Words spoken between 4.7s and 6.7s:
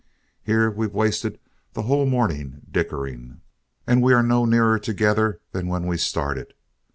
together than when we started.